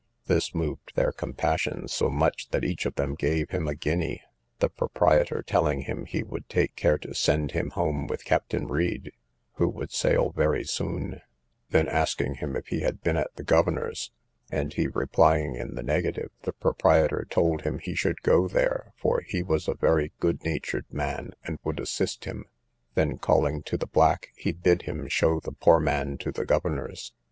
[0.25, 4.23] This moved their compassion so much, that each of them gave him a guinea;
[4.57, 9.11] the proprietor telling him he would take care to send him home with Captain Read,
[9.57, 11.21] who would sail, very soon;
[11.69, 14.09] then asking him if he had been at the governor's,
[14.49, 19.21] and he replying in the negative, the proprietor told him he should go there, for
[19.21, 22.45] he was a very good natured man, and would assist him;
[22.95, 27.13] then calling to the black, he bid him show the poor man to the governor's.